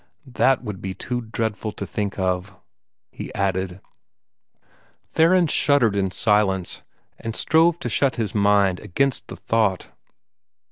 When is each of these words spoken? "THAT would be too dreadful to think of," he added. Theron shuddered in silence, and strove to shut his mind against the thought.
"THAT 0.25 0.63
would 0.63 0.81
be 0.81 0.95
too 0.95 1.21
dreadful 1.21 1.71
to 1.73 1.85
think 1.85 2.17
of," 2.17 2.55
he 3.11 3.31
added. 3.35 3.81
Theron 5.13 5.45
shuddered 5.45 5.95
in 5.95 6.09
silence, 6.09 6.81
and 7.19 7.35
strove 7.35 7.77
to 7.81 7.87
shut 7.87 8.15
his 8.15 8.33
mind 8.33 8.79
against 8.79 9.27
the 9.27 9.35
thought. 9.35 9.89